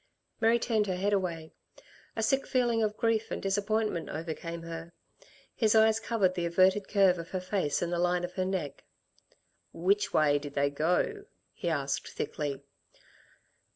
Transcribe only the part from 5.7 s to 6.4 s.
eyes covered